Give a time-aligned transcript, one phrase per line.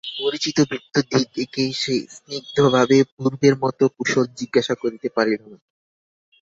[0.19, 5.57] পরিচিত ভৃত্যদিগকে সে স্নিগ্ধভাবে পূর্বের মতো কুশল জিজ্ঞাসা করিতে পারিল না।